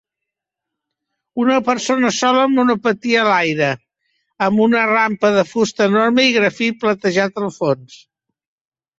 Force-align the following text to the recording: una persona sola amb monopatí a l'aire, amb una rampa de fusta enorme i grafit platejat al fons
una 1.41 1.57
persona 1.65 2.09
sola 2.19 2.45
amb 2.45 2.55
monopatí 2.59 3.13
a 3.23 3.25
l'aire, 3.27 3.67
amb 4.45 4.63
una 4.65 4.85
rampa 4.93 5.31
de 5.35 5.43
fusta 5.51 5.87
enorme 5.93 6.25
i 6.29 6.33
grafit 6.39 6.81
platejat 6.85 7.37
al 7.43 7.53
fons 7.59 7.99